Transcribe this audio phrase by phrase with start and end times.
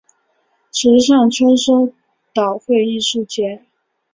[0.71, 1.93] 池上秋收
[2.33, 3.67] 稻穗艺术节